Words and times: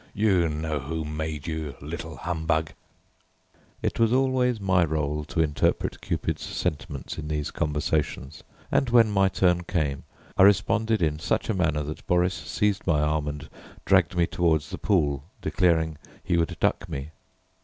You 0.15 0.49
know 0.49 0.79
who 0.79 1.05
made 1.05 1.45
you, 1.45 1.75
little 1.79 2.15
humbug!" 2.15 2.71
It 3.83 3.99
was 3.99 4.11
always 4.11 4.59
my 4.59 4.83
rôle 4.83 5.27
to 5.27 5.41
interpret 5.43 6.01
Cupid's 6.01 6.41
sentiments 6.43 7.19
in 7.19 7.27
these 7.27 7.51
conversations, 7.51 8.41
and 8.71 8.89
when 8.89 9.11
my 9.11 9.29
turn 9.29 9.61
came 9.61 10.01
I 10.39 10.41
responded 10.41 11.03
in 11.03 11.19
such 11.19 11.49
a 11.51 11.53
manner, 11.53 11.83
that 11.83 12.07
Boris 12.07 12.33
seized 12.33 12.87
my 12.87 12.99
arm 12.99 13.27
and 13.27 13.47
dragged 13.85 14.15
me 14.17 14.25
toward 14.25 14.61
the 14.61 14.79
pool, 14.79 15.23
declaring 15.39 15.99
he 16.23 16.35
would 16.35 16.57
duck 16.59 16.89
me. 16.89 17.11